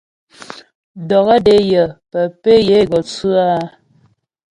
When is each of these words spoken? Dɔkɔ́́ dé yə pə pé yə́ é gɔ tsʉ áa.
Dɔkɔ́́ 1.07 1.39
dé 1.45 1.55
yə 1.71 1.83
pə 2.11 2.19
pé 2.41 2.51
yə́ 2.67 2.79
é 2.83 2.87
gɔ 2.91 2.99
tsʉ 3.07 3.29
áa. 3.45 3.61